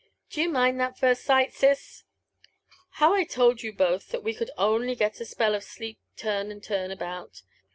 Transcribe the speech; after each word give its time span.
D'ye 0.31 0.47
mind 0.47 0.79
that 0.79 0.97
first 0.97 1.29
night, 1.29 1.53
sis?— 1.53 2.05
how 2.99 3.13
I 3.13 3.23
told 3.23 3.61
you 3.61 3.71
both 3.71 4.09
that 4.09 4.23
we 4.23 4.33
could 4.33 4.49
only 4.57 4.95
get 4.95 5.19
a 5.21 5.25
spell 5.25 5.53
of 5.53 5.63
sleep 5.63 5.99
turn 6.17 6.49
and 6.51 6.63
turn 6.63 6.89
about 6.89 7.43